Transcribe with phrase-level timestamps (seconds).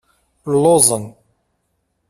[0.53, 1.05] Lluẓen.